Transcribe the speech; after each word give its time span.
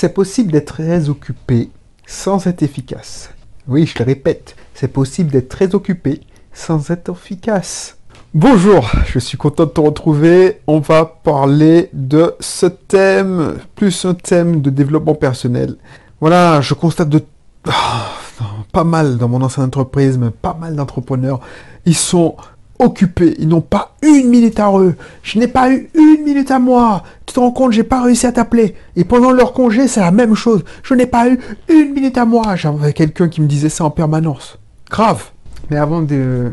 C'est 0.00 0.14
possible 0.14 0.52
d'être 0.52 0.74
très 0.74 1.08
occupé 1.08 1.70
sans 2.06 2.46
être 2.46 2.62
efficace. 2.62 3.30
Oui, 3.66 3.84
je 3.84 3.98
le 3.98 4.04
répète, 4.04 4.54
c'est 4.72 4.92
possible 4.92 5.32
d'être 5.32 5.48
très 5.48 5.74
occupé 5.74 6.20
sans 6.52 6.92
être 6.92 7.10
efficace. 7.10 7.96
Bonjour, 8.32 8.88
je 9.06 9.18
suis 9.18 9.36
content 9.36 9.64
de 9.64 9.70
te 9.70 9.80
retrouver. 9.80 10.60
On 10.68 10.78
va 10.78 11.04
parler 11.04 11.90
de 11.92 12.36
ce 12.38 12.66
thème, 12.66 13.56
plus 13.74 14.04
un 14.04 14.14
thème 14.14 14.60
de 14.60 14.70
développement 14.70 15.16
personnel. 15.16 15.74
Voilà, 16.20 16.60
je 16.60 16.74
constate 16.74 17.08
de 17.08 17.24
ah, 17.68 18.06
pas 18.70 18.84
mal 18.84 19.16
dans 19.16 19.26
mon 19.26 19.42
ancienne 19.42 19.66
entreprise, 19.66 20.16
mais 20.16 20.30
pas 20.30 20.54
mal 20.54 20.76
d'entrepreneurs, 20.76 21.40
ils 21.86 21.96
sont 21.96 22.36
occupés, 22.78 23.34
ils 23.38 23.48
n'ont 23.48 23.60
pas 23.60 23.94
une 24.02 24.28
minute 24.28 24.60
à 24.60 24.70
eux. 24.78 24.94
Je 25.22 25.38
n'ai 25.38 25.48
pas 25.48 25.70
eu 25.70 25.90
une 25.94 26.24
minute 26.24 26.50
à 26.50 26.58
moi. 26.58 27.02
Tu 27.26 27.34
te 27.34 27.40
rends 27.40 27.50
compte, 27.50 27.72
j'ai 27.72 27.82
pas 27.82 28.02
réussi 28.02 28.26
à 28.26 28.32
t'appeler. 28.32 28.74
Et 28.96 29.04
pendant 29.04 29.30
leur 29.30 29.52
congé, 29.52 29.88
c'est 29.88 30.00
la 30.00 30.10
même 30.10 30.34
chose. 30.34 30.64
Je 30.82 30.94
n'ai 30.94 31.06
pas 31.06 31.28
eu 31.28 31.38
une 31.68 31.92
minute 31.92 32.18
à 32.18 32.24
moi. 32.24 32.56
J'avais 32.56 32.92
quelqu'un 32.92 33.28
qui 33.28 33.40
me 33.40 33.46
disait 33.46 33.68
ça 33.68 33.84
en 33.84 33.90
permanence. 33.90 34.58
Grave. 34.90 35.30
Mais 35.70 35.76
avant 35.76 36.02
de, 36.02 36.52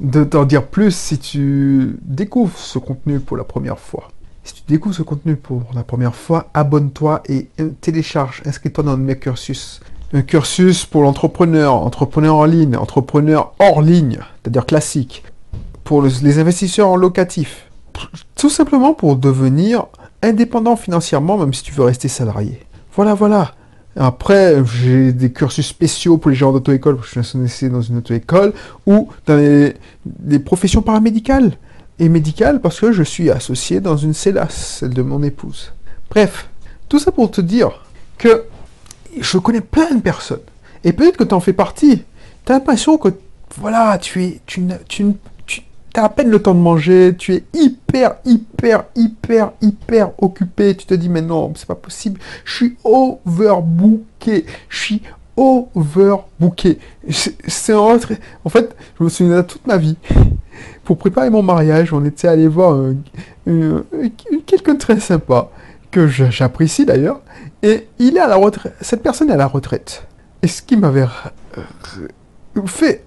de 0.00 0.24
t'en 0.24 0.44
dire 0.44 0.66
plus, 0.66 0.94
si 0.94 1.18
tu 1.18 1.96
découvres 2.02 2.56
ce 2.56 2.78
contenu 2.78 3.20
pour 3.20 3.36
la 3.36 3.44
première 3.44 3.78
fois, 3.78 4.08
si 4.44 4.54
tu 4.54 4.62
découvres 4.68 4.94
ce 4.94 5.02
contenu 5.02 5.36
pour 5.36 5.62
la 5.74 5.82
première 5.82 6.14
fois, 6.14 6.50
abonne-toi 6.54 7.22
et 7.28 7.48
télécharge, 7.80 8.42
inscris-toi 8.46 8.84
dans 8.84 8.96
mes 8.96 9.18
cursus. 9.18 9.80
Un 10.12 10.22
cursus 10.22 10.86
pour 10.86 11.02
l'entrepreneur, 11.02 11.74
entrepreneur 11.74 12.36
en 12.36 12.44
ligne, 12.44 12.76
entrepreneur 12.76 13.54
hors 13.58 13.82
ligne, 13.82 14.20
c'est-à-dire 14.42 14.64
classique 14.64 15.24
pour 15.86 16.02
les 16.02 16.38
investisseurs 16.38 16.88
en 16.88 16.96
locatif. 16.96 17.70
Tout 18.34 18.50
simplement 18.50 18.92
pour 18.92 19.16
devenir 19.16 19.86
indépendant 20.20 20.76
financièrement, 20.76 21.38
même 21.38 21.54
si 21.54 21.62
tu 21.62 21.72
veux 21.72 21.84
rester 21.84 22.08
salarié. 22.08 22.60
Voilà, 22.94 23.14
voilà. 23.14 23.54
Après, 23.94 24.56
j'ai 24.64 25.12
des 25.12 25.32
cursus 25.32 25.66
spéciaux 25.66 26.18
pour 26.18 26.30
les 26.30 26.36
gens 26.36 26.52
d'auto-école, 26.52 26.98
je 27.02 27.20
suis 27.20 27.70
dans 27.70 27.80
une 27.80 27.98
auto-école, 27.98 28.52
ou 28.86 29.08
dans 29.26 29.36
les, 29.36 30.38
professions 30.40 30.82
paramédicales. 30.82 31.52
Et 31.98 32.10
médicales 32.10 32.60
parce 32.60 32.78
que 32.78 32.92
je 32.92 33.02
suis 33.02 33.30
associé 33.30 33.80
dans 33.80 33.96
une 33.96 34.12
CELAS, 34.12 34.50
celle 34.50 34.92
de 34.92 35.00
mon 35.00 35.22
épouse. 35.22 35.72
Bref, 36.10 36.48
tout 36.90 36.98
ça 36.98 37.10
pour 37.10 37.30
te 37.30 37.40
dire 37.40 37.86
que 38.18 38.44
je 39.18 39.38
connais 39.38 39.62
plein 39.62 39.94
de 39.94 40.02
personnes. 40.02 40.44
Et 40.84 40.92
peut-être 40.92 41.16
que 41.16 41.24
tu 41.24 41.32
en 41.32 41.40
fais 41.40 41.54
partie. 41.54 42.02
Tu 42.44 42.52
as 42.52 42.56
l'impression 42.56 42.98
que, 42.98 43.08
voilà, 43.58 43.96
tu 43.96 44.24
es, 44.24 44.40
tu, 44.44 44.62
tu, 44.88 45.06
à 46.04 46.08
peine 46.08 46.28
le 46.28 46.40
temps 46.40 46.54
de 46.54 46.60
manger, 46.60 47.14
tu 47.16 47.34
es 47.34 47.44
hyper, 47.54 48.16
hyper, 48.24 48.84
hyper, 48.94 49.52
hyper 49.60 50.10
occupé. 50.18 50.76
Tu 50.76 50.86
te 50.86 50.94
dis, 50.94 51.08
mais 51.08 51.22
non, 51.22 51.52
c'est 51.56 51.66
pas 51.66 51.74
possible. 51.74 52.20
Je 52.44 52.54
suis 52.54 52.76
overbooké. 52.84 54.46
Je 54.68 54.78
suis 54.78 55.02
overbooké. 55.36 56.78
C'est 57.10 57.74
en 57.74 57.98
fait, 58.48 58.76
je 58.98 59.04
me 59.04 59.08
souviens 59.08 59.42
toute 59.42 59.66
ma 59.66 59.76
vie. 59.76 59.96
Pour 60.84 60.98
préparer 60.98 61.30
mon 61.30 61.42
mariage, 61.42 61.92
on 61.92 62.04
était 62.04 62.28
allé 62.28 62.48
voir 62.48 62.78
quelqu'un 63.44 64.74
de 64.74 64.78
très 64.78 64.98
sympa, 65.00 65.50
que 65.90 66.06
j'apprécie 66.06 66.86
d'ailleurs, 66.86 67.20
et 67.62 67.88
il 67.98 68.16
est 68.16 68.20
à 68.20 68.28
la 68.28 68.36
retraite. 68.36 68.74
Cette 68.80 69.02
personne 69.02 69.30
est 69.30 69.34
à 69.34 69.36
la 69.36 69.46
retraite. 69.46 70.06
Et 70.42 70.48
ce 70.48 70.62
qui 70.62 70.76
m'avait 70.76 71.06
fait 72.66 73.04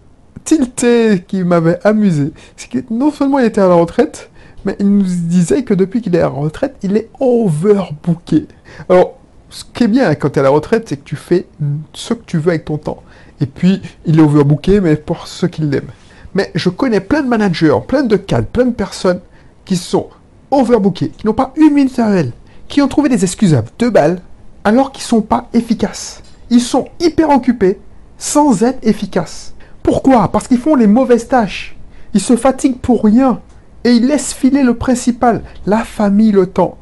qui 1.27 1.43
m'avait 1.43 1.79
amusé, 1.85 2.31
c'est 2.55 2.69
que 2.69 2.79
non 2.91 3.11
seulement 3.11 3.39
il 3.39 3.45
était 3.45 3.61
à 3.61 3.67
la 3.67 3.75
retraite, 3.75 4.29
mais 4.65 4.75
il 4.79 4.89
nous 4.89 5.03
disait 5.03 5.63
que 5.63 5.73
depuis 5.73 6.01
qu'il 6.01 6.15
est 6.15 6.19
à 6.19 6.23
la 6.23 6.27
retraite, 6.29 6.75
il 6.83 6.97
est 6.97 7.09
overbooké. 7.19 8.47
Alors, 8.89 9.17
ce 9.49 9.63
qui 9.73 9.85
est 9.85 9.87
bien 9.87 10.13
quand 10.15 10.29
tu 10.29 10.35
es 10.37 10.39
à 10.39 10.43
la 10.43 10.49
retraite, 10.49 10.89
c'est 10.89 10.97
que 10.97 11.03
tu 11.03 11.15
fais 11.15 11.47
ce 11.93 12.13
que 12.13 12.23
tu 12.25 12.37
veux 12.37 12.49
avec 12.49 12.65
ton 12.65 12.77
temps. 12.77 13.03
Et 13.41 13.45
puis, 13.45 13.81
il 14.05 14.19
est 14.19 14.21
overbooké, 14.21 14.81
mais 14.81 14.95
pour 14.95 15.27
ceux 15.27 15.47
qui 15.47 15.61
l'aiment. 15.61 15.91
Mais 16.33 16.51
je 16.55 16.69
connais 16.69 16.99
plein 16.99 17.23
de 17.23 17.27
managers, 17.27 17.77
plein 17.87 18.03
de 18.03 18.17
cadres, 18.17 18.47
plein 18.47 18.65
de 18.65 18.73
personnes 18.73 19.21
qui 19.65 19.77
sont 19.77 20.09
overbookés, 20.51 21.09
qui 21.09 21.25
n'ont 21.25 21.33
pas 21.33 21.53
une 21.55 21.73
minute 21.73 21.97
à 21.99 22.09
elle, 22.09 22.31
qui 22.67 22.81
ont 22.81 22.87
trouvé 22.87 23.09
des 23.09 23.23
excuses 23.23 23.53
à 23.53 23.63
deux 23.77 23.89
balles, 23.89 24.21
alors 24.63 24.91
qu'ils 24.91 25.03
ne 25.03 25.07
sont 25.07 25.21
pas 25.21 25.47
efficaces. 25.53 26.21
Ils 26.49 26.61
sont 26.61 26.87
hyper 26.99 27.29
occupés 27.29 27.79
sans 28.17 28.63
être 28.63 28.79
efficaces. 28.85 29.53
Pourquoi? 29.89 30.31
Parce 30.31 30.47
qu'ils 30.47 30.59
font 30.59 30.75
les 30.75 30.85
mauvaises 30.85 31.27
tâches. 31.27 31.75
Ils 32.13 32.21
se 32.21 32.35
fatiguent 32.35 32.77
pour 32.77 33.03
rien. 33.03 33.41
Et 33.83 33.89
ils 33.89 34.05
laissent 34.05 34.33
filer 34.33 34.61
le 34.61 34.75
principal, 34.75 35.41
la 35.65 35.83
famille, 35.83 36.31
le 36.31 36.45
temps. 36.45 36.77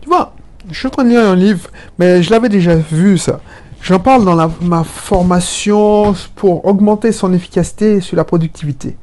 Tu 0.00 0.08
vois, 0.08 0.32
je 0.70 0.78
suis 0.78 0.86
en 0.86 0.90
train 0.90 1.04
de 1.04 1.10
lire 1.10 1.28
un 1.28 1.36
livre, 1.36 1.68
mais 1.98 2.22
je 2.22 2.30
l'avais 2.30 2.48
déjà 2.48 2.76
vu 2.76 3.18
ça. 3.18 3.40
J'en 3.82 3.98
parle 3.98 4.24
dans 4.24 4.50
ma 4.62 4.84
formation 4.84 6.14
pour 6.34 6.64
augmenter 6.64 7.12
son 7.12 7.34
efficacité 7.34 8.00
sur 8.00 8.16
la 8.16 8.24
productivité. 8.24 8.96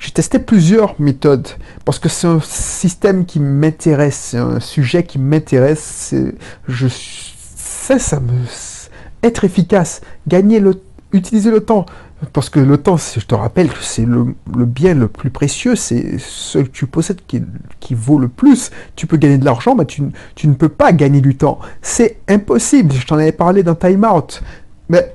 J'ai 0.00 0.10
testé 0.10 0.40
plusieurs 0.40 0.96
méthodes 0.98 1.46
parce 1.84 2.00
que 2.00 2.08
c'est 2.08 2.26
un 2.26 2.40
système 2.40 3.26
qui 3.26 3.38
m'intéresse, 3.38 4.30
c'est 4.30 4.38
un 4.38 4.58
sujet 4.58 5.04
qui 5.04 5.20
m'intéresse. 5.20 6.16
Je 6.66 6.88
sais 6.88 8.00
ça 8.00 8.18
me 8.18 8.32
être 9.22 9.44
efficace, 9.44 10.00
gagner 10.26 10.58
le, 10.58 10.82
utiliser 11.12 11.50
le 11.50 11.60
temps, 11.60 11.86
parce 12.32 12.50
que 12.50 12.60
le 12.60 12.76
temps, 12.76 12.96
je 12.96 13.24
te 13.24 13.34
rappelle 13.34 13.70
que 13.70 13.82
c'est 13.82 14.04
le, 14.04 14.34
bien 14.46 14.94
le 14.94 15.08
plus 15.08 15.30
précieux, 15.30 15.74
c'est 15.74 16.18
ce 16.18 16.58
que 16.58 16.68
tu 16.68 16.86
possèdes 16.86 17.20
qui, 17.26 17.94
vaut 17.94 18.18
le 18.18 18.28
plus. 18.28 18.70
Tu 18.94 19.06
peux 19.06 19.16
gagner 19.16 19.38
de 19.38 19.44
l'argent, 19.44 19.74
mais 19.74 19.86
tu, 19.86 20.02
ne 20.02 20.54
peux 20.54 20.68
pas 20.68 20.92
gagner 20.92 21.20
du 21.20 21.36
temps. 21.36 21.58
C'est 21.80 22.18
impossible, 22.28 22.92
je 22.92 23.06
t'en 23.06 23.16
avais 23.16 23.32
parlé 23.32 23.62
dans 23.62 23.74
Time 23.74 24.04
Out. 24.04 24.42
Mais 24.90 25.14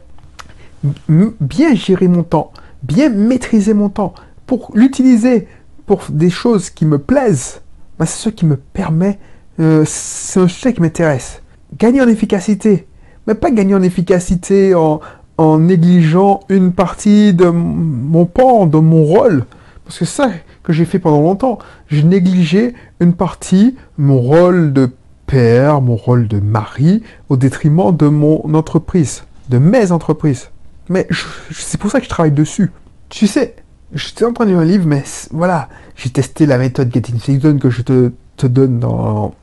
bien 1.40 1.76
gérer 1.76 2.08
mon 2.08 2.24
temps, 2.24 2.52
bien 2.82 3.10
maîtriser 3.10 3.74
mon 3.74 3.90
temps, 3.90 4.14
pour 4.48 4.72
l'utiliser 4.74 5.48
pour 5.86 6.04
des 6.10 6.32
choses 6.32 6.72
qui 6.72 6.86
me 6.86 6.98
plaisent, 6.98 7.62
bah, 8.00 8.06
c'est 8.08 8.18
ce 8.18 8.30
qui 8.30 8.46
me 8.46 8.56
permet, 8.56 9.20
euh, 9.60 9.84
c'est 9.86 10.40
un 10.40 10.48
sujet 10.48 10.74
qui 10.74 10.82
m'intéresse. 10.82 11.42
Gagner 11.78 12.02
en 12.02 12.08
efficacité, 12.08 12.88
mais 13.28 13.36
pas 13.36 13.52
gagner 13.52 13.76
en 13.76 13.84
efficacité 13.84 14.74
en, 14.74 15.00
en 15.38 15.59
négligeant 15.59 16.41
une 16.50 16.72
partie 16.72 17.34
de 17.34 17.46
mon 17.47 18.25
pan, 18.25 18.66
de 18.66 18.78
mon 18.78 19.03
rôle. 19.03 19.46
Parce 19.84 20.00
que 20.00 20.06
ça 20.06 20.29
que 20.63 20.73
j'ai 20.73 20.85
fait 20.85 21.00
pendant 21.00 21.22
longtemps. 21.22 21.59
J'ai 21.90 22.03
négligé 22.03 22.73
une 23.00 23.13
partie, 23.13 23.75
mon 23.97 24.19
rôle 24.19 24.73
de 24.73 24.90
père, 25.28 25.81
mon 25.81 25.96
rôle 25.96 26.28
de 26.28 26.40
mari, 26.40 27.03
au 27.29 27.38
détriment 27.38 27.96
de 27.96 28.07
mon 28.07 28.53
entreprise, 28.53 29.23
de 29.50 29.57
mes 29.57 29.91
entreprises. 29.91 30.50
Mais 30.90 31.07
c'est 31.52 31.79
pour 31.79 31.91
ça 31.91 32.00
que 32.00 32.06
je 32.06 32.09
travaille 32.09 32.31
dessus. 32.31 32.72
Tu 33.09 33.28
sais, 33.28 33.56
je 33.94 34.07
suis 34.07 34.25
en 34.25 34.34
train 34.34 34.46
de 34.46 34.52
lire 34.52 34.59
un 34.59 34.66
livre, 34.66 34.88
mais 34.88 35.03
voilà, 35.31 35.69
j'ai 35.96 36.09
testé 36.09 36.46
la 36.46 36.57
méthode 36.57 36.91
Getting 36.94 37.17
Things 37.17 37.40
Done 37.40 37.59
que 37.59 37.69
je 37.69 37.81
te, 37.81 38.12
te 38.38 38.47
donne 38.47 38.79
dans, 38.79 39.34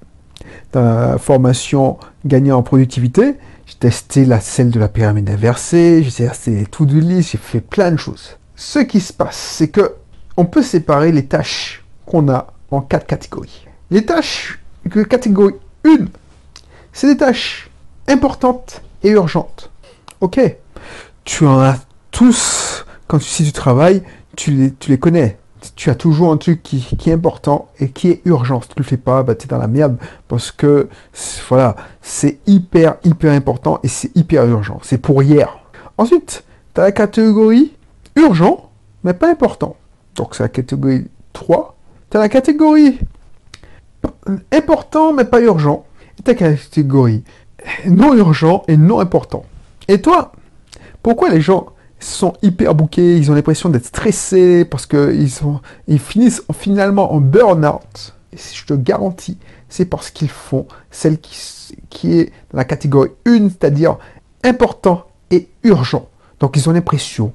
formation 1.19 1.99
Gagner 2.25 2.53
en 2.53 2.62
productivité. 2.62 3.37
J'ai 3.66 3.75
testé 3.75 4.25
la 4.25 4.41
celle 4.41 4.71
de 4.71 4.78
la 4.78 4.88
pyramide 4.88 5.28
inversée, 5.31 6.03
j'ai 6.05 6.27
testé 6.27 6.66
tout 6.71 6.87
du 6.87 7.00
list, 7.00 7.33
j'ai 7.33 7.38
fait 7.38 7.60
plein 7.60 7.91
de 7.91 7.97
choses. 7.97 8.37
Ce 8.55 8.78
qui 8.78 9.00
se 9.00 9.12
passe, 9.12 9.37
c'est 9.37 9.69
que 9.69 9.94
on 10.37 10.44
peut 10.44 10.62
séparer 10.62 11.12
les 11.12 11.27
tâches 11.27 11.84
qu'on 12.06 12.28
a 12.28 12.53
en 12.71 12.81
quatre 12.81 13.06
catégories. 13.06 13.66
Les 13.91 14.05
tâches 14.05 14.60
que 14.91 15.00
catégorie 15.00 15.55
1, 15.84 16.06
c'est 16.93 17.09
des 17.09 17.16
tâches 17.16 17.71
importantes 18.09 18.83
et 19.03 19.10
urgentes. 19.10 19.71
Ok 20.21 20.41
Tu 21.25 21.47
en 21.47 21.60
as 21.60 21.78
tous, 22.10 22.84
quand 23.09 23.19
tu 23.19 23.25
sais 23.25 23.44
du 23.44 23.53
travail, 23.53 24.03
tu 24.37 24.50
les, 24.50 24.72
tu 24.72 24.91
les 24.91 24.99
connais 24.99 25.39
tu 25.77 25.91
as 25.91 25.95
toujours 25.95 26.33
un 26.33 26.37
truc 26.37 26.62
qui, 26.62 26.97
est 27.06 27.12
important 27.12 27.69
et 27.78 27.91
qui 27.91 28.09
est 28.09 28.23
urgent. 28.25 28.61
Si 28.61 28.69
tu 28.69 28.75
le 28.78 28.84
fais 28.84 28.97
pas, 28.97 29.23
bah, 29.23 29.34
tu 29.34 29.47
dans 29.47 29.59
la 29.59 29.69
merde 29.69 29.97
parce 30.28 30.50
que 30.50 30.89
voilà, 31.49 31.77
c'est 32.00 32.39
hyper, 32.47 32.97
hyper 33.05 33.33
important 33.33 33.81
et 33.83 33.89
c'est 33.89 34.15
hyper 34.16 34.47
urgent. 34.47 34.78
C'est 34.83 34.98
pour 34.98 35.22
hier. 35.22 35.59
Ensuite, 35.98 36.45
tu 36.75 36.81
as 36.81 36.84
la 36.84 36.92
catégorie 36.92 37.72
urgent, 38.16 38.71
mais 39.04 39.15
pas 39.15 39.31
important. 39.31 39.77
Donc 40.16 40.34
c'est 40.34 40.42
la 40.42 40.48
catégorie 40.48 41.07
3. 41.33 41.77
Tu 42.10 42.19
la 42.19 42.28
catégorie 42.28 42.98
important, 44.53 45.13
mais 45.13 45.25
pas 45.25 45.41
urgent. 45.41 45.84
Et 46.19 46.22
ta 46.22 46.34
catégorie 46.34 47.25
non 47.86 48.15
urgent 48.15 48.65
et 48.69 48.77
non 48.77 49.01
important. 49.01 49.45
Et 49.89 50.01
toi, 50.01 50.33
pourquoi 51.03 51.31
les 51.31 51.41
gens 51.41 51.72
sont 52.04 52.34
hyper 52.43 52.75
bouqués, 52.75 53.16
ils 53.16 53.31
ont 53.31 53.34
l'impression 53.34 53.69
d'être 53.69 53.87
stressés 53.87 54.65
parce 54.65 54.87
qu'ils 54.87 55.31
ils 55.89 55.99
finissent 55.99 56.43
finalement 56.53 57.13
en 57.13 57.21
burn-out. 57.21 58.15
Et 58.33 58.37
je 58.39 58.65
te 58.65 58.75
garantis, 58.75 59.39
c'est 59.69 59.84
parce 59.84 60.10
qu'ils 60.10 60.31
font 60.31 60.66
celle 60.91 61.19
qui, 61.19 61.39
qui 61.91 62.19
est 62.19 62.33
dans 62.51 62.59
la 62.59 62.65
catégorie 62.65 63.10
1, 63.27 63.51
c'est-à-dire 63.51 63.99
important 64.43 65.07
et 65.31 65.49
urgent. 65.63 66.09
Donc 66.41 66.57
ils 66.57 66.69
ont 66.69 66.72
l'impression 66.72 67.33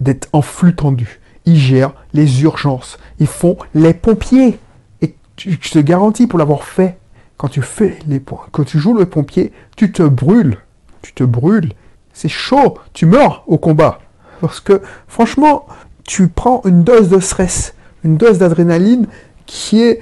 d'être 0.00 0.28
en 0.32 0.42
flux 0.42 0.74
tendu. 0.74 1.20
Ils 1.46 1.58
gèrent 1.58 1.94
les 2.12 2.42
urgences. 2.42 2.98
Ils 3.18 3.26
font 3.26 3.56
les 3.74 3.94
pompiers. 3.94 4.58
Et 5.02 5.14
je 5.38 5.70
te 5.70 5.78
garantis, 5.78 6.26
pour 6.26 6.38
l'avoir 6.38 6.64
fait, 6.64 6.98
quand 7.36 7.48
tu 7.48 7.62
fais 7.62 7.98
les 8.06 8.22
quand 8.52 8.64
tu 8.64 8.78
joues 8.78 8.94
le 8.94 9.06
pompier, 9.06 9.52
tu 9.76 9.92
te 9.92 10.02
brûles. 10.02 10.58
Tu 11.02 11.12
te 11.12 11.24
brûles. 11.24 11.72
C'est 12.14 12.30
chaud. 12.30 12.78
Tu 12.94 13.04
meurs 13.04 13.44
au 13.46 13.58
combat. 13.58 13.98
Parce 14.40 14.60
que, 14.60 14.80
franchement, 15.06 15.66
tu 16.06 16.28
prends 16.28 16.62
une 16.64 16.82
dose 16.82 17.10
de 17.10 17.20
stress, 17.20 17.74
une 18.02 18.16
dose 18.16 18.38
d'adrénaline 18.38 19.06
qui 19.44 19.82
est, 19.82 20.00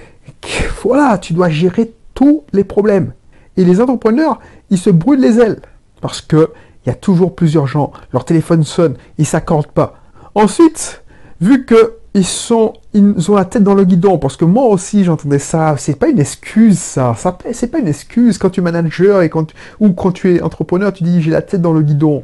voilà, 0.82 1.18
tu 1.18 1.32
dois 1.32 1.48
gérer 1.48 1.92
tous 2.14 2.44
les 2.52 2.64
problèmes. 2.64 3.12
Et 3.56 3.64
les 3.64 3.80
entrepreneurs, 3.80 4.38
ils 4.70 4.78
se 4.78 4.90
brûlent 4.90 5.20
les 5.20 5.40
ailes. 5.40 5.60
Parce 6.00 6.20
que 6.20 6.52
il 6.84 6.88
y 6.88 6.92
a 6.92 6.96
toujours 6.96 7.34
plusieurs 7.34 7.66
gens, 7.66 7.92
leur 8.12 8.24
téléphone 8.24 8.64
sonne, 8.64 8.96
ils 9.18 9.26
s'accordent 9.26 9.68
pas. 9.68 10.00
Ensuite, 10.34 11.04
vu 11.40 11.64
que 11.64 11.98
ils 12.14 12.26
sont, 12.26 12.74
ils 12.92 13.30
ont 13.30 13.36
la 13.36 13.44
tête 13.44 13.62
dans 13.62 13.74
le 13.74 13.84
guidon, 13.84 14.18
parce 14.18 14.36
que 14.36 14.44
moi 14.44 14.64
aussi 14.64 15.04
j'entendais 15.04 15.38
ça, 15.38 15.76
c'est 15.78 15.98
pas 15.98 16.08
une 16.08 16.20
excuse 16.20 16.78
ça, 16.78 17.16
c'est 17.52 17.70
pas 17.70 17.78
une 17.78 17.88
excuse. 17.88 18.38
Quand 18.38 18.50
tu 18.50 18.60
es 18.60 18.62
manager 18.62 19.22
et 19.22 19.30
quand 19.30 19.52
ou 19.80 19.92
quand 19.92 20.12
tu 20.12 20.34
es 20.34 20.42
entrepreneur, 20.42 20.92
tu 20.92 21.04
dis 21.04 21.22
j'ai 21.22 21.30
la 21.30 21.42
tête 21.42 21.62
dans 21.62 21.72
le 21.72 21.82
guidon. 21.82 22.22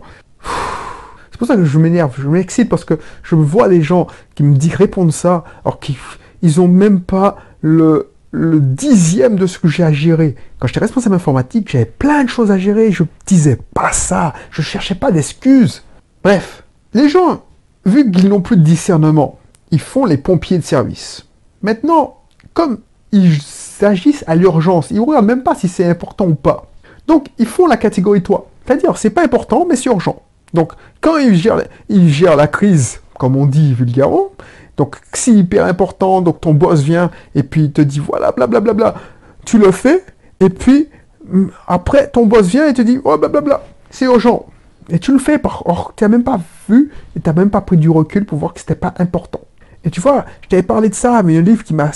C'est 1.30 1.38
pour 1.38 1.46
ça 1.46 1.56
que 1.56 1.64
je 1.64 1.78
m'énerve, 1.78 2.14
je 2.18 2.28
m'excite 2.28 2.68
parce 2.68 2.84
que 2.84 2.98
je 3.22 3.34
vois 3.34 3.68
des 3.68 3.80
gens 3.80 4.08
qui 4.34 4.42
me 4.42 4.56
disent 4.56 4.74
répondre 4.74 5.12
ça, 5.12 5.44
alors 5.64 5.78
qu'ils 5.78 5.96
ils 6.42 6.60
ont 6.60 6.68
même 6.68 7.00
pas 7.00 7.38
le, 7.60 8.10
le 8.30 8.60
dixième 8.60 9.36
de 9.36 9.46
ce 9.46 9.58
que 9.58 9.68
j'ai 9.68 9.84
à 9.84 9.92
gérer. 9.92 10.34
Quand 10.58 10.66
j'étais 10.66 10.80
responsable 10.80 11.14
informatique, 11.14 11.70
j'avais 11.70 11.86
plein 11.86 12.24
de 12.24 12.28
choses 12.28 12.50
à 12.50 12.58
gérer, 12.58 12.92
je 12.92 13.04
disais 13.26 13.58
pas 13.74 13.92
ça, 13.92 14.34
je 14.50 14.62
cherchais 14.62 14.94
pas 14.94 15.12
d'excuses. 15.12 15.84
Bref, 16.22 16.64
les 16.92 17.08
gens, 17.08 17.42
vu 17.86 18.10
qu'ils 18.10 18.28
n'ont 18.28 18.40
plus 18.40 18.56
de 18.56 18.62
discernement, 18.62 19.37
ils 19.70 19.80
font 19.80 20.04
les 20.04 20.16
pompiers 20.16 20.58
de 20.58 20.64
service. 20.64 21.26
Maintenant, 21.62 22.18
comme 22.54 22.78
ils 23.12 23.38
agissent 23.80 24.24
à 24.26 24.34
l'urgence, 24.34 24.90
ils 24.90 24.96
ne 24.96 25.00
regardent 25.02 25.26
même 25.26 25.42
pas 25.42 25.54
si 25.54 25.68
c'est 25.68 25.88
important 25.88 26.26
ou 26.26 26.34
pas. 26.34 26.66
Donc, 27.06 27.28
ils 27.38 27.46
font 27.46 27.66
la 27.66 27.76
catégorie 27.76 28.22
toi. 28.22 28.48
C'est-à-dire, 28.66 28.96
c'est 28.98 29.10
pas 29.10 29.24
important, 29.24 29.66
mais 29.68 29.76
c'est 29.76 29.88
urgent. 29.88 30.22
Donc, 30.52 30.72
quand 31.00 31.16
ils 31.16 31.34
gèrent, 31.36 32.36
la 32.36 32.46
crise, 32.46 33.00
comme 33.18 33.36
on 33.36 33.46
dit 33.46 33.74
vulgairement, 33.74 34.30
donc 34.76 34.96
c'est 35.12 35.32
hyper 35.32 35.64
important, 35.64 36.22
donc 36.22 36.40
ton 36.40 36.54
boss 36.54 36.82
vient 36.82 37.10
et 37.34 37.42
puis 37.42 37.64
il 37.64 37.72
te 37.72 37.80
dit 37.80 37.98
voilà, 37.98 38.30
blablabla, 38.30 38.72
bla, 38.72 38.90
bla, 38.90 38.92
bla. 38.92 39.00
tu 39.44 39.58
le 39.58 39.72
fais, 39.72 40.04
et 40.38 40.50
puis 40.50 40.88
mm, 41.26 41.46
après 41.66 42.08
ton 42.08 42.26
boss 42.26 42.46
vient 42.46 42.68
et 42.68 42.74
te 42.74 42.82
dit 42.82 43.00
oh 43.04 43.18
blablabla, 43.18 43.62
c'est 43.90 44.04
urgent. 44.04 44.46
Et 44.88 44.98
tu 45.00 45.12
le 45.12 45.18
fais, 45.18 45.40
or 45.44 45.92
tu 45.96 46.04
n'as 46.04 46.08
même 46.08 46.22
pas 46.22 46.40
vu 46.68 46.92
et 47.16 47.20
tu 47.20 47.28
n'as 47.28 47.34
même 47.34 47.50
pas 47.50 47.60
pris 47.60 47.76
du 47.76 47.90
recul 47.90 48.24
pour 48.24 48.38
voir 48.38 48.54
que 48.54 48.60
c'était 48.60 48.76
pas 48.76 48.94
important. 48.98 49.40
Et 49.84 49.90
tu 49.90 50.00
vois, 50.00 50.24
je 50.42 50.48
t'avais 50.48 50.62
parlé 50.62 50.88
de 50.88 50.94
ça, 50.94 51.22
mais 51.22 51.36
un 51.36 51.42
livre 51.42 51.64
qui 51.64 51.74
m'a 51.74 51.90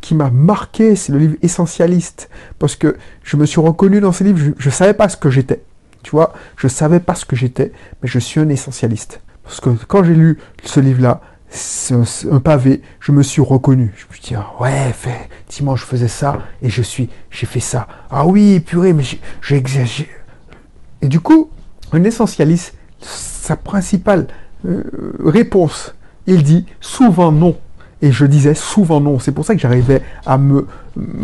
qui 0.00 0.14
m'a 0.16 0.30
marqué, 0.30 0.96
c'est 0.96 1.12
le 1.12 1.18
livre 1.18 1.36
Essentialiste, 1.42 2.28
parce 2.58 2.74
que 2.74 2.96
je 3.22 3.36
me 3.36 3.46
suis 3.46 3.60
reconnu 3.60 4.00
dans 4.00 4.10
ce 4.10 4.24
livre, 4.24 4.52
je 4.58 4.68
ne 4.68 4.72
savais 4.72 4.94
pas 4.94 5.08
ce 5.08 5.16
que 5.16 5.30
j'étais. 5.30 5.62
Tu 6.02 6.10
vois, 6.10 6.32
je 6.56 6.66
ne 6.66 6.70
savais 6.70 6.98
pas 6.98 7.14
ce 7.14 7.24
que 7.24 7.36
j'étais, 7.36 7.72
mais 8.02 8.08
je 8.08 8.18
suis 8.18 8.40
un 8.40 8.48
essentialiste. 8.48 9.20
Parce 9.44 9.60
que 9.60 9.70
quand 9.86 10.02
j'ai 10.02 10.14
lu 10.14 10.38
ce 10.64 10.80
livre-là, 10.80 11.20
un 12.30 12.40
pavé, 12.40 12.82
je 13.00 13.12
me 13.12 13.22
suis 13.22 13.42
reconnu. 13.42 13.92
Je 13.96 14.06
me 14.06 14.12
suis 14.12 14.22
dit, 14.22 14.34
ah 14.34 14.52
ouais, 14.60 14.88
effectivement, 14.90 15.76
je 15.76 15.84
faisais 15.84 16.08
ça 16.08 16.40
et 16.62 16.70
je 16.70 16.82
suis, 16.82 17.08
j'ai 17.30 17.46
fait 17.46 17.60
ça. 17.60 17.86
Ah 18.10 18.26
oui, 18.26 18.60
purée, 18.60 18.92
mais 18.92 19.04
j'ai 19.04 19.56
exagéré. 19.56 20.10
Et 21.02 21.08
du 21.08 21.20
coup, 21.20 21.50
un 21.92 22.02
essentialiste, 22.04 22.74
sa 23.00 23.56
principale 23.56 24.28
euh, 24.66 24.82
réponse, 25.24 25.94
il 26.26 26.42
dit 26.42 26.66
souvent 26.80 27.32
non. 27.32 27.56
Et 28.00 28.10
je 28.10 28.24
disais 28.24 28.54
souvent 28.54 29.00
non. 29.00 29.18
C'est 29.18 29.32
pour 29.32 29.44
ça 29.44 29.54
que 29.54 29.60
j'arrivais 29.60 30.02
à 30.26 30.38
me 30.38 30.66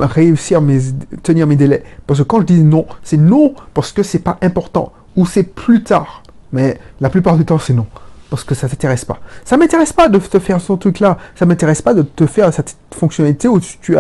réussir 0.00 0.60
mes 0.60 0.78
tenir 1.22 1.46
mes 1.46 1.56
délais. 1.56 1.82
Parce 2.06 2.20
que 2.20 2.24
quand 2.24 2.40
je 2.40 2.46
dis 2.46 2.62
non, 2.62 2.86
c'est 3.02 3.16
non 3.16 3.54
parce 3.74 3.92
que 3.92 4.02
c'est 4.02 4.20
pas 4.20 4.38
important 4.42 4.92
ou 5.16 5.26
c'est 5.26 5.42
plus 5.42 5.82
tard. 5.82 6.22
Mais 6.52 6.78
la 7.00 7.10
plupart 7.10 7.36
du 7.36 7.44
temps, 7.44 7.58
c'est 7.58 7.74
non 7.74 7.86
parce 8.30 8.44
que 8.44 8.54
ça 8.54 8.68
t'intéresse 8.68 9.04
pas. 9.04 9.18
Ça 9.44 9.56
m'intéresse 9.56 9.92
pas 9.92 10.08
de 10.08 10.18
te 10.18 10.38
faire 10.38 10.60
ce 10.60 10.72
truc-là. 10.74 11.18
Ça 11.34 11.46
m'intéresse 11.46 11.82
pas 11.82 11.94
de 11.94 12.02
te 12.02 12.26
faire 12.26 12.52
cette 12.52 12.76
fonctionnalité 12.94 13.48
où 13.48 13.58
tu 13.58 13.96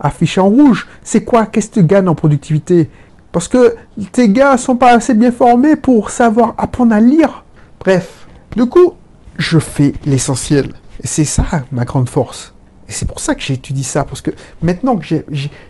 affiches 0.00 0.38
en 0.38 0.48
rouge. 0.48 0.88
C'est 1.02 1.24
quoi? 1.24 1.46
Qu'est-ce 1.46 1.68
que 1.68 1.80
tu 1.80 1.84
gagnes 1.84 2.08
en 2.08 2.14
productivité? 2.14 2.88
Parce 3.30 3.46
que 3.46 3.76
tes 4.12 4.30
gars 4.30 4.56
sont 4.56 4.76
pas 4.76 4.92
assez 4.92 5.14
bien 5.14 5.32
formés 5.32 5.76
pour 5.76 6.10
savoir 6.10 6.54
apprendre 6.56 6.94
à 6.94 7.00
lire. 7.00 7.44
Bref. 7.80 8.26
Du 8.56 8.64
coup, 8.66 8.94
je 9.38 9.58
fais 9.58 9.94
l'essentiel. 10.04 10.72
C'est 11.04 11.24
ça 11.24 11.44
ma 11.72 11.84
grande 11.84 12.08
force. 12.08 12.54
Et 12.88 12.92
c'est 12.92 13.06
pour 13.06 13.20
ça 13.20 13.34
que 13.34 13.40
j'étudie 13.40 13.84
ça. 13.84 14.04
Parce 14.04 14.20
que 14.20 14.30
maintenant 14.62 14.96
que 14.96 15.06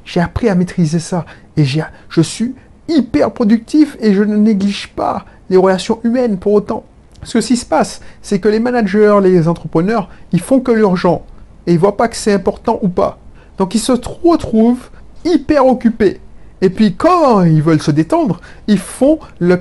j'ai 0.05 0.21
appris 0.21 0.49
à 0.49 0.55
maîtriser 0.55 0.99
ça, 0.99 1.27
et 1.57 1.65
je 1.65 2.23
suis 2.23 2.55
hyper 2.89 3.33
productif 3.33 3.97
et 4.01 4.15
je 4.15 4.23
ne 4.23 4.37
néglige 4.37 4.89
pas 4.89 5.25
les 5.51 5.57
relations 5.57 6.01
humaines 6.05 6.39
pour 6.39 6.53
autant. 6.55 6.85
Ce 7.25 7.39
qui 7.39 7.57
se 7.57 7.67
passe, 7.67 8.01
c'est 8.23 8.39
que 8.39 8.49
les 8.49 8.61
managers, 8.61 9.19
les 9.23 9.49
entrepreneurs, 9.49 10.09
ils 10.33 10.41
font 10.41 10.61
que 10.61 10.73
l'urgent. 10.73 11.25
Et 11.67 11.73
ils 11.73 11.79
voient 11.79 11.97
pas 11.97 12.09
que 12.09 12.17
c'est 12.17 12.33
important 12.33 12.79
ou 12.83 12.89
pas. 12.89 13.19
Donc 13.59 13.75
ils 13.75 13.81
se 13.81 13.93
retrouvent 13.93 14.89
hyper 15.25 15.67
occupés. 15.67 16.21
Et 16.61 16.71
puis 16.71 16.95
quand 16.95 17.43
ils 17.43 17.63
veulent 17.63 17.83
se 17.83 17.91
détendre, 17.91 18.41
ils 18.69 18.79
font 18.79 19.19
le 19.41 19.61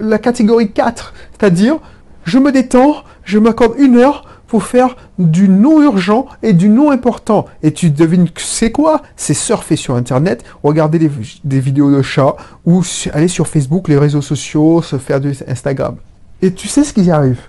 la 0.00 0.18
catégorie 0.18 0.72
4. 0.72 1.14
C'est-à-dire, 1.32 1.78
je 2.24 2.38
me 2.38 2.52
détends, 2.52 2.96
je 3.28 3.38
m'accorde 3.38 3.74
une 3.78 3.96
heure 3.98 4.24
pour 4.46 4.62
faire 4.62 4.96
du 5.18 5.50
non 5.50 5.82
urgent 5.82 6.26
et 6.42 6.54
du 6.54 6.70
non 6.70 6.90
important. 6.90 7.44
Et 7.62 7.74
tu 7.74 7.90
devines 7.90 8.26
c'est 8.38 8.72
quoi? 8.72 9.02
C'est 9.16 9.34
surfer 9.34 9.76
sur 9.76 9.96
Internet, 9.96 10.44
regarder 10.62 10.98
des, 10.98 11.60
vidéos 11.60 11.94
de 11.94 12.00
chats 12.00 12.36
ou 12.64 12.82
aller 13.12 13.28
sur 13.28 13.46
Facebook, 13.46 13.88
les 13.88 13.98
réseaux 13.98 14.22
sociaux, 14.22 14.80
se 14.80 14.96
faire 14.96 15.20
du 15.20 15.34
Instagram. 15.46 15.96
Et 16.40 16.54
tu 16.54 16.68
sais 16.68 16.84
ce 16.84 16.94
qui 16.94 17.02
y 17.02 17.10
arrive? 17.10 17.40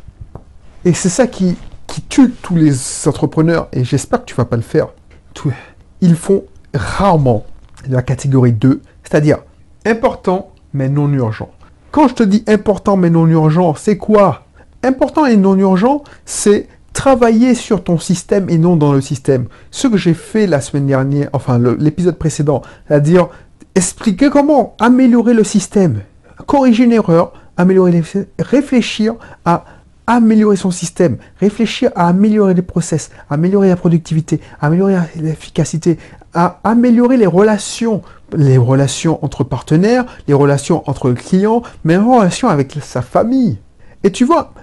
Et 0.84 0.94
c'est 0.94 1.08
ça 1.08 1.28
qui, 1.28 1.56
tue 2.10 2.32
tous 2.32 2.56
les 2.56 2.74
entrepreneurs, 3.08 3.70
et 3.72 3.86
j'espère 3.86 4.20
que 4.20 4.26
tu 4.26 4.36
vas 4.36 4.46
pas 4.46 4.58
le 4.58 4.62
faire. 4.62 4.90
Ils 6.02 6.16
font 6.16 6.44
rarement 6.74 7.46
la 7.88 8.02
catégorie 8.02 8.52
2, 8.52 8.82
c'est-à-dire 9.04 9.38
important 9.86 10.52
mais 10.74 10.90
non 10.90 11.12
urgent. 11.14 11.50
Quand 11.92 12.10
je 12.10 12.16
te 12.16 12.24
dis 12.24 12.44
important 12.48 12.98
mais 12.98 13.10
non 13.10 13.28
urgent, 13.28 13.76
c'est 13.76 13.98
quoi? 13.98 14.44
Important 14.84 15.26
et 15.26 15.36
non 15.36 15.58
urgent, 15.58 16.04
c'est 16.26 16.68
travailler 16.94 17.54
sur 17.54 17.84
ton 17.84 17.98
système 17.98 18.50
et 18.50 18.58
non 18.58 18.76
dans 18.76 18.94
le 18.94 19.02
système. 19.02 19.46
Ce 19.72 19.88
que 19.88 19.98
j'ai 19.98 20.14
fait 20.14 20.48
la 20.48 20.62
semaine 20.62 20.88
dernière, 20.88 21.30
enfin 21.34 21.60
l'épisode 21.78 22.18
précédent, 22.18 22.62
c'est-à-dire 22.88 23.28
expliquer 23.76 24.30
comment 24.30 24.76
améliorer 24.80 25.34
le 25.34 25.44
système, 25.44 26.02
corriger 26.46 26.86
une 26.86 26.94
erreur, 26.94 27.34
améliorer 27.58 28.04
réfléchir 28.40 29.16
à 29.46 29.66
améliorer 30.08 30.56
son 30.56 30.72
système, 30.72 31.18
réfléchir 31.40 31.92
à 31.96 32.08
améliorer 32.08 32.54
les 32.54 32.62
process, 32.62 33.12
améliorer 33.30 33.70
la 33.70 33.76
productivité, 33.76 34.40
améliorer 34.60 34.96
l'efficacité, 35.18 36.00
à 36.34 36.60
améliorer 36.64 37.18
les 37.18 37.28
relations, 37.28 38.02
les 38.36 38.58
relations 38.58 39.24
entre 39.24 39.44
partenaires, 39.44 40.06
les 40.28 40.34
relations 40.34 40.84
entre 40.90 41.12
clients, 41.12 41.62
mais 41.84 41.94
les 41.94 42.04
relations 42.04 42.48
avec 42.48 42.78
sa 42.82 43.02
famille. 43.02 43.60
Et 44.04 44.12
tu 44.12 44.26
vois, 44.26 44.54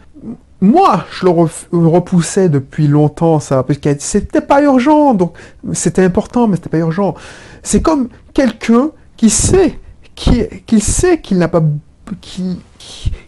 moi, 0.61 1.05
je 1.11 1.27
le 1.27 1.87
repoussais 1.87 2.49
depuis 2.49 2.87
longtemps, 2.89 3.41
ça, 3.41 3.63
parce 3.63 3.79
que 3.79 3.91
c'était 3.99 4.41
pas 4.41 4.63
urgent, 4.63 5.13
donc 5.15 5.35
c'était 5.73 6.05
important, 6.05 6.49
mais 6.49 6.57
c'était 6.57 6.71
pas 6.71 6.79
urgent. 6.79 7.15
C'est 7.63 7.83
comme 7.83 8.09
quelqu'un 8.33 8.91
qui 9.17 9.29
sait, 9.29 9.79
qui, 10.15 10.45
qui 10.67 10.81
sait 10.81 11.21
qu'il 11.21 11.39
n'a 11.39 11.49
pas, 11.49 11.63
qui, 12.21 12.59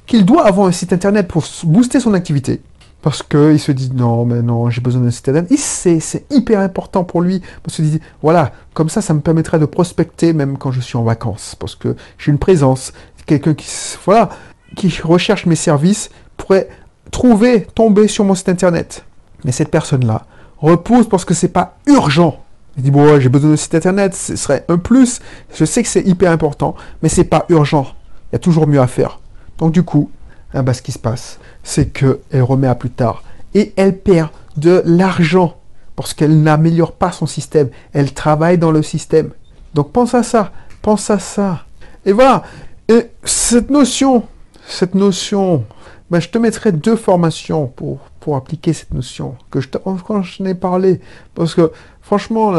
qu'il 0.06 0.24
doit 0.24 0.46
avoir 0.46 0.68
un 0.68 0.72
site 0.72 0.92
internet 0.92 1.28
pour 1.28 1.44
booster 1.64 2.00
son 2.00 2.14
activité. 2.14 2.62
Parce 3.02 3.22
qu'il 3.22 3.60
se 3.60 3.70
dit 3.72 3.90
non, 3.94 4.24
mais 4.24 4.42
non, 4.42 4.70
j'ai 4.70 4.80
besoin 4.80 5.02
d'un 5.02 5.10
site 5.10 5.28
internet. 5.28 5.52
C'est 5.56 6.24
hyper 6.30 6.60
important 6.60 7.04
pour 7.04 7.20
lui. 7.20 7.40
Parce 7.62 7.76
qu'il 7.76 7.90
dit 7.90 8.00
voilà, 8.22 8.52
comme 8.74 8.88
ça, 8.88 9.00
ça 9.00 9.14
me 9.14 9.20
permettrait 9.20 9.60
de 9.60 9.66
prospecter 9.66 10.32
même 10.32 10.58
quand 10.58 10.72
je 10.72 10.80
suis 10.80 10.96
en 10.96 11.04
vacances. 11.04 11.54
Parce 11.54 11.76
que 11.76 11.94
j'ai 12.18 12.32
une 12.32 12.38
présence. 12.38 12.92
Quelqu'un 13.24 13.54
qui, 13.54 13.68
voilà, 14.04 14.30
qui 14.74 14.92
recherche 15.02 15.46
mes 15.46 15.54
services 15.54 16.10
pourrait 16.36 16.68
trouver, 17.10 17.66
tomber 17.74 18.08
sur 18.08 18.24
mon 18.24 18.34
site 18.34 18.48
internet. 18.48 19.04
Mais 19.44 19.52
cette 19.52 19.70
personne-là 19.70 20.26
repose 20.58 21.08
parce 21.08 21.24
que 21.24 21.34
c'est 21.34 21.48
pas 21.48 21.78
urgent. 21.86 22.42
Il 22.76 22.82
dit 22.82 22.90
bon, 22.90 23.18
j'ai 23.20 23.28
besoin 23.28 23.50
d'un 23.50 23.56
site 23.56 23.74
internet, 23.74 24.14
ce 24.14 24.36
serait 24.36 24.64
un 24.68 24.78
plus. 24.78 25.20
Je 25.54 25.64
sais 25.64 25.82
que 25.82 25.88
c'est 25.88 26.06
hyper 26.06 26.30
important, 26.30 26.76
mais 27.02 27.08
c'est 27.08 27.24
pas 27.24 27.44
urgent. 27.48 27.88
Il 28.30 28.34
y 28.34 28.36
a 28.36 28.38
toujours 28.38 28.66
mieux 28.66 28.80
à 28.80 28.86
faire. 28.86 29.20
Donc 29.58 29.72
du 29.72 29.82
coup, 29.82 30.10
ah 30.54 30.62
bah, 30.62 30.74
ce 30.74 30.82
qui 30.82 30.92
se 30.92 30.98
passe, 30.98 31.38
c'est 31.62 31.92
qu'elle 31.92 32.42
remet 32.42 32.68
à 32.68 32.74
plus 32.74 32.90
tard. 32.90 33.22
Et 33.54 33.72
elle 33.76 33.98
perd 33.98 34.30
de 34.56 34.82
l'argent 34.84 35.56
parce 35.96 36.14
qu'elle 36.14 36.42
n'améliore 36.42 36.92
pas 36.92 37.10
son 37.10 37.26
système. 37.26 37.68
Elle 37.92 38.12
travaille 38.12 38.58
dans 38.58 38.70
le 38.70 38.82
système. 38.82 39.30
Donc 39.74 39.92
pense 39.92 40.14
à 40.14 40.22
ça, 40.22 40.52
pense 40.80 41.10
à 41.10 41.18
ça. 41.18 41.64
Et 42.06 42.12
voilà, 42.12 42.44
et 42.88 43.10
cette 43.24 43.70
notion, 43.70 44.22
cette 44.66 44.94
notion, 44.94 45.64
ben, 46.10 46.20
je 46.20 46.28
te 46.28 46.38
mettrai 46.38 46.72
deux 46.72 46.96
formations 46.96 47.66
pour, 47.66 47.98
pour 48.20 48.36
appliquer 48.36 48.72
cette 48.72 48.94
notion, 48.94 49.36
que 49.50 49.60
je 49.60 49.68
quand 49.68 50.22
je 50.22 50.42
n'ai 50.42 50.54
parlé, 50.54 51.00
parce 51.34 51.54
que 51.54 51.70
franchement, 52.00 52.54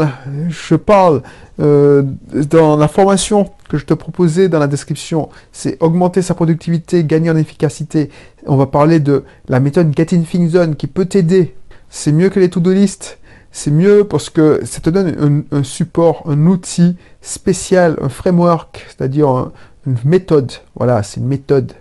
je 0.48 0.76
parle 0.76 1.22
euh, 1.58 2.02
dans 2.32 2.76
la 2.76 2.86
formation 2.86 3.50
que 3.68 3.78
je 3.78 3.84
te 3.84 3.94
proposais 3.94 4.48
dans 4.48 4.60
la 4.60 4.68
description, 4.68 5.28
c'est 5.50 5.76
augmenter 5.82 6.22
sa 6.22 6.34
productivité, 6.34 7.04
gagner 7.04 7.30
en 7.30 7.36
efficacité. 7.36 8.10
On 8.46 8.56
va 8.56 8.66
parler 8.66 9.00
de 9.00 9.24
la 9.48 9.58
méthode 9.58 9.92
Getting 9.96 10.24
Things 10.24 10.52
Done 10.52 10.76
qui 10.76 10.86
peut 10.86 11.04
t'aider. 11.04 11.56
C'est 11.88 12.12
mieux 12.12 12.28
que 12.28 12.38
les 12.38 12.50
to-do 12.50 12.72
list. 12.72 13.18
C'est 13.52 13.72
mieux 13.72 14.04
parce 14.04 14.30
que 14.30 14.60
ça 14.64 14.80
te 14.80 14.90
donne 14.90 15.44
un, 15.50 15.64
support, 15.64 16.22
un 16.26 16.46
outil 16.46 16.96
spécial, 17.20 17.96
un 18.00 18.08
framework, 18.08 18.86
c'est-à-dire 18.88 19.50
une 19.86 19.96
méthode. 20.04 20.52
Voilà, 20.76 21.02
c'est 21.02 21.18
une 21.18 21.26
méthode 21.26 21.72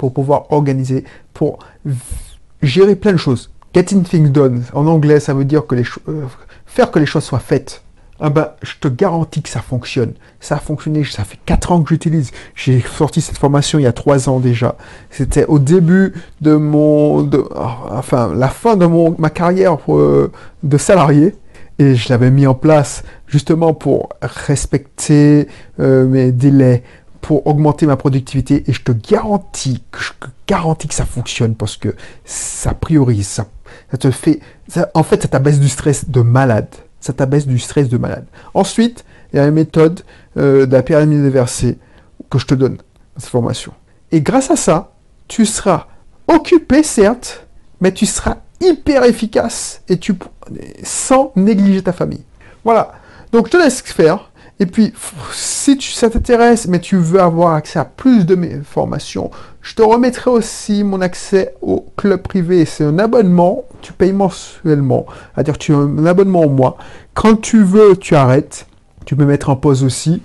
pour 0.00 0.14
pouvoir 0.14 0.50
organiser, 0.50 1.04
pour 1.34 1.58
gérer 2.62 2.96
plein 2.96 3.12
de 3.12 3.18
choses. 3.18 3.50
Getting 3.74 4.02
things 4.02 4.30
done, 4.30 4.62
en 4.72 4.86
anglais, 4.86 5.20
ça 5.20 5.34
veut 5.34 5.44
dire 5.44 5.66
que 5.66 5.74
les 5.74 5.84
euh, 6.08 6.24
faire 6.64 6.90
que 6.90 6.98
les 6.98 7.04
choses 7.04 7.24
soient 7.24 7.38
faites. 7.38 7.82
Ah 8.18 8.30
ben, 8.30 8.48
je 8.62 8.72
te 8.80 8.88
garantis 8.88 9.42
que 9.42 9.50
ça 9.50 9.60
fonctionne. 9.60 10.14
Ça 10.40 10.54
a 10.54 10.58
fonctionné, 10.58 11.04
ça 11.04 11.24
fait 11.24 11.38
4 11.44 11.72
ans 11.72 11.82
que 11.82 11.90
j'utilise. 11.90 12.30
J'ai 12.54 12.80
sorti 12.80 13.20
cette 13.20 13.36
formation 13.36 13.78
il 13.78 13.82
y 13.82 13.86
a 13.86 13.92
3 13.92 14.30
ans 14.30 14.40
déjà. 14.40 14.74
C'était 15.10 15.44
au 15.44 15.58
début 15.58 16.14
de 16.40 16.54
mon... 16.54 17.22
De, 17.22 17.44
enfin, 17.54 18.32
la 18.34 18.48
fin 18.48 18.76
de 18.76 18.86
mon, 18.86 19.14
ma 19.18 19.28
carrière 19.28 19.76
euh, 19.90 20.32
de 20.62 20.78
salarié. 20.78 21.34
Et 21.78 21.94
je 21.94 22.08
l'avais 22.08 22.30
mis 22.30 22.46
en 22.46 22.54
place 22.54 23.04
justement 23.26 23.74
pour 23.74 24.08
respecter 24.22 25.46
euh, 25.78 26.06
mes 26.06 26.32
délais, 26.32 26.84
pour 27.20 27.46
augmenter 27.46 27.86
ma 27.86 27.96
productivité 27.96 28.64
et 28.66 28.72
je 28.72 28.82
te 28.82 28.92
garantis 28.92 29.82
que 29.90 29.98
garantis 30.46 30.88
que 30.88 30.94
ça 30.94 31.04
fonctionne 31.04 31.54
parce 31.54 31.76
que 31.76 31.94
ça 32.24 32.74
priorise, 32.74 33.28
ça, 33.28 33.46
ça 33.90 33.98
te 33.98 34.10
fait, 34.10 34.40
en 34.94 35.02
fait, 35.02 35.22
ça 35.22 35.28
t'abaisse 35.28 35.60
du 35.60 35.68
stress 35.68 36.08
de 36.08 36.20
malade. 36.22 36.68
Ça 37.00 37.12
t'abaisse 37.12 37.46
du 37.46 37.58
stress 37.58 37.88
de 37.88 37.96
malade. 37.96 38.26
Ensuite, 38.52 39.04
il 39.32 39.36
y 39.36 39.38
a 39.38 39.46
une 39.46 39.54
méthode 39.54 40.02
euh, 40.36 40.66
de 40.66 40.72
la 40.72 40.82
pyramide 40.82 41.22
des 41.22 41.30
versets 41.30 41.78
que 42.30 42.38
je 42.38 42.46
te 42.46 42.54
donne, 42.54 42.78
cette 43.16 43.30
formation. 43.30 43.72
Et 44.12 44.20
grâce 44.20 44.50
à 44.50 44.56
ça, 44.56 44.92
tu 45.28 45.46
seras 45.46 45.86
occupé, 46.28 46.82
certes, 46.82 47.46
mais 47.80 47.92
tu 47.92 48.06
seras 48.06 48.36
hyper 48.60 49.04
efficace 49.04 49.82
et 49.88 49.98
tu 49.98 50.14
sans 50.82 51.32
négliger 51.36 51.82
ta 51.82 51.92
famille. 51.92 52.24
Voilà. 52.64 52.92
Donc 53.32 53.46
je 53.46 53.52
te 53.52 53.56
laisse 53.56 53.80
faire. 53.82 54.29
Et 54.60 54.66
puis, 54.66 54.92
si 55.32 55.78
tu, 55.78 55.90
ça 55.90 56.10
t'intéresse, 56.10 56.68
mais 56.68 56.80
tu 56.80 56.96
veux 56.96 57.20
avoir 57.20 57.54
accès 57.54 57.78
à 57.78 57.86
plus 57.86 58.26
de 58.26 58.34
mes 58.34 58.60
formations, 58.62 59.30
je 59.62 59.74
te 59.74 59.80
remettrai 59.80 60.30
aussi 60.30 60.84
mon 60.84 61.00
accès 61.00 61.54
au 61.62 61.86
club 61.96 62.20
privé. 62.20 62.66
C'est 62.66 62.84
un 62.84 62.98
abonnement, 62.98 63.64
tu 63.80 63.94
payes 63.94 64.12
mensuellement. 64.12 65.06
C'est-à-dire 65.34 65.56
tu 65.56 65.72
as 65.72 65.78
un 65.78 66.04
abonnement 66.04 66.42
au 66.42 66.50
mois. 66.50 66.76
Quand 67.14 67.40
tu 67.40 67.62
veux, 67.64 67.96
tu 67.96 68.14
arrêtes. 68.14 68.66
Tu 69.06 69.16
peux 69.16 69.24
mettre 69.24 69.48
en 69.48 69.56
pause 69.56 69.82
aussi. 69.82 70.20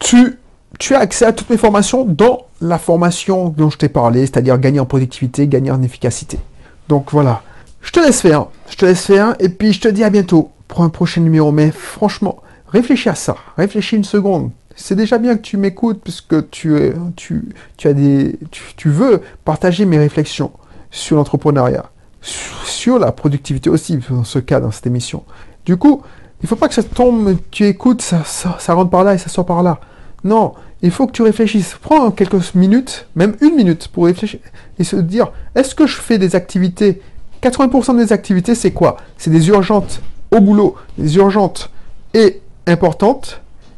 Tu, 0.00 0.38
tu 0.80 0.96
as 0.96 0.98
accès 0.98 1.24
à 1.24 1.32
toutes 1.32 1.48
mes 1.48 1.56
formations 1.56 2.04
dans 2.04 2.46
la 2.60 2.78
formation 2.78 3.48
dont 3.48 3.70
je 3.70 3.78
t'ai 3.78 3.88
parlé, 3.88 4.26
c'est-à-dire 4.26 4.58
gagner 4.58 4.80
en 4.80 4.86
productivité, 4.86 5.46
gagner 5.46 5.70
en 5.70 5.82
efficacité. 5.82 6.40
Donc 6.88 7.12
voilà. 7.12 7.42
Je 7.80 7.92
te 7.92 8.00
laisse 8.00 8.20
faire. 8.20 8.46
Je 8.68 8.76
te 8.76 8.84
laisse 8.84 9.04
faire. 9.06 9.36
Et 9.38 9.48
puis 9.48 9.72
je 9.72 9.80
te 9.80 9.88
dis 9.88 10.02
à 10.02 10.10
bientôt 10.10 10.50
pour 10.66 10.82
un 10.82 10.88
prochain 10.88 11.20
numéro. 11.20 11.52
Mais 11.52 11.70
franchement, 11.70 12.42
réfléchis 12.68 13.08
à 13.08 13.14
ça, 13.14 13.36
réfléchis 13.56 13.96
une 13.96 14.04
seconde. 14.04 14.50
C'est 14.76 14.94
déjà 14.94 15.18
bien 15.18 15.36
que 15.36 15.42
tu 15.42 15.56
m'écoutes 15.56 16.00
puisque 16.02 16.50
tu, 16.50 16.92
tu, 17.16 17.48
tu, 17.76 17.88
as 17.88 17.92
des, 17.92 18.38
tu, 18.76 18.88
veux 18.88 19.22
partager 19.44 19.84
mes 19.84 19.98
réflexions 19.98 20.52
sur 20.90 21.16
l'entrepreneuriat, 21.16 21.90
sur, 22.20 22.98
la 22.98 23.10
productivité 23.10 23.70
aussi, 23.70 23.98
dans 24.08 24.24
ce 24.24 24.38
cas, 24.38 24.60
dans 24.60 24.70
cette 24.70 24.86
émission. 24.86 25.24
Du 25.64 25.76
coup, 25.76 26.02
il 26.40 26.44
ne 26.44 26.48
faut 26.48 26.56
pas 26.56 26.68
que 26.68 26.74
ça 26.74 26.84
tombe, 26.84 27.36
tu 27.50 27.66
écoutes, 27.66 28.02
ça, 28.02 28.22
ça, 28.24 28.74
rentre 28.74 28.90
par 28.90 29.02
là 29.02 29.14
et 29.14 29.18
ça 29.18 29.28
sort 29.28 29.46
par 29.46 29.64
là. 29.64 29.80
Non, 30.22 30.54
il 30.80 30.92
faut 30.92 31.08
que 31.08 31.12
tu 31.12 31.22
réfléchisses. 31.22 31.76
Prends 31.80 32.12
quelques 32.12 32.54
minutes, 32.54 33.08
même 33.16 33.34
une 33.40 33.56
minute, 33.56 33.88
pour 33.88 34.04
réfléchir 34.04 34.38
et 34.78 34.84
se 34.84 34.94
dire, 34.94 35.32
est-ce 35.56 35.74
que 35.74 35.86
je 35.86 35.96
fais 35.96 36.18
des 36.18 36.36
activités? 36.36 37.02
80% 37.42 37.96
des 37.96 38.12
activités, 38.12 38.54
c'est 38.54 38.70
quoi? 38.70 38.96
C'est 39.16 39.30
des 39.30 39.48
urgentes 39.48 40.00
au 40.30 40.40
boulot, 40.40 40.76
des 40.96 41.16
urgentes 41.16 41.70
et 42.14 42.40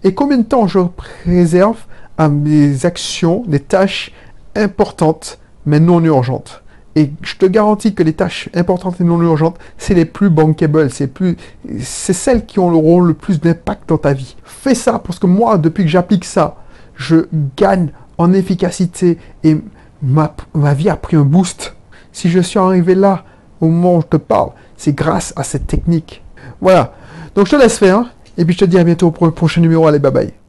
et 0.03 0.15
combien 0.15 0.39
de 0.39 0.43
temps 0.43 0.67
je 0.67 0.81
préserve 0.81 1.79
à 2.19 2.29
mes 2.29 2.85
actions, 2.85 3.45
des 3.47 3.61
tâches 3.61 4.13
importantes 4.57 5.39
mais 5.67 5.81
non 5.81 6.03
urgentes. 6.03 6.63
Et 6.97 7.13
je 7.23 7.37
te 7.37 7.47
garantis 7.47 7.95
que 7.95 8.03
les 8.03 8.15
tâches 8.15 8.49
importantes 8.55 9.01
et 9.01 9.05
non 9.05 9.23
urgentes, 9.23 9.59
c'est 9.79 9.95
les 9.95 10.05
plus 10.05 10.29
bankable, 10.29 10.91
c'est 10.91 11.07
plus, 11.07 11.37
c'est 11.81 12.13
celles 12.13 12.47
qui 12.47 12.59
auront 12.59 13.01
le 13.01 13.15
plus 13.15 13.41
d'impact 13.41 13.89
dans 13.89 13.99
ta 13.99 14.13
vie. 14.13 14.35
Fais 14.43 14.75
ça 14.75 14.99
parce 14.99 15.19
que 15.19 15.27
moi, 15.27 15.57
depuis 15.57 15.85
que 15.85 15.91
j'applique 15.91 16.25
ça, 16.25 16.57
je 16.97 17.27
gagne 17.57 17.91
en 18.19 18.33
efficacité 18.33 19.19
et 19.45 19.57
ma, 20.03 20.35
ma 20.53 20.75
vie 20.75 20.91
a 20.91 20.97
pris 20.97 21.17
un 21.17 21.23
boost. 21.23 21.75
Si 22.13 22.29
je 22.29 22.41
suis 22.41 22.59
arrivé 22.59 22.97
là 22.97 23.25
au 23.61 23.69
moment 23.69 23.99
où 23.99 24.01
je 24.01 24.07
te 24.07 24.17
parle, 24.17 24.51
c'est 24.77 24.95
grâce 24.95 25.33
à 25.37 25.45
cette 25.45 25.69
technique. 25.69 26.25
Voilà. 26.61 26.93
Donc 27.35 27.47
je 27.47 27.53
te 27.53 27.57
laisse 27.57 27.79
faire. 27.79 28.05
Et 28.41 28.45
puis 28.47 28.55
je 28.55 28.61
te 28.61 28.65
dis 28.65 28.79
à 28.79 28.85
bientôt 28.85 29.11
pour 29.11 29.27
le 29.27 29.33
prochain 29.33 29.61
numéro. 29.61 29.87
Allez, 29.87 29.99
bye 29.99 30.11
bye. 30.11 30.40